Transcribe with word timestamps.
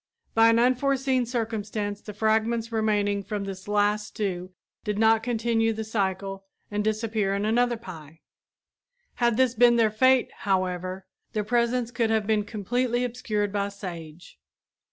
By 0.33 0.49
an 0.49 0.57
unforeseen 0.57 1.27
circumstance 1.27 2.01
the 2.01 2.11
fragments 2.11 2.71
remaining 2.71 3.21
from 3.21 3.43
this 3.43 3.67
last 3.67 4.07
stew 4.07 4.51
did 4.83 4.97
not 4.97 5.21
continue 5.21 5.73
the 5.73 5.83
cycle 5.83 6.43
and 6.71 6.83
disappear 6.83 7.35
in 7.35 7.45
another 7.45 7.77
pie. 7.77 8.21
Had 9.21 9.37
this 9.37 9.53
been 9.53 9.75
their 9.75 9.91
fate, 9.91 10.31
however, 10.39 11.05
their 11.33 11.43
presence 11.43 11.91
could 11.91 12.09
have 12.09 12.25
been 12.25 12.45
completely 12.45 13.03
obscured 13.03 13.53
by 13.53 13.69
sage. 13.69 14.39